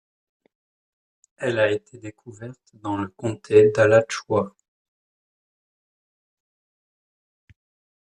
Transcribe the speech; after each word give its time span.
Elle 1.37 1.59
a 1.59 1.69
été 1.71 1.99
découverte 1.99 2.71
dans 2.73 2.97
le 2.97 3.07
comté 3.09 3.69
d'Alachua. 3.69 4.55